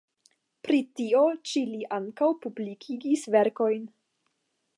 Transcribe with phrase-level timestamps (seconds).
[0.67, 1.21] Pri tio
[1.51, 3.87] ĉi li ankaŭ publikigis verkojn.